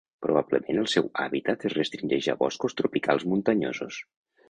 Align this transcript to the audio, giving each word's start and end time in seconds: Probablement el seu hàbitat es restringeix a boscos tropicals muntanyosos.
Probablement 0.25 0.79
el 0.83 0.87
seu 0.93 1.09
hàbitat 1.25 1.67
es 1.71 1.77
restringeix 1.81 2.33
a 2.35 2.37
boscos 2.43 2.79
tropicals 2.83 3.31
muntanyosos. 3.33 4.05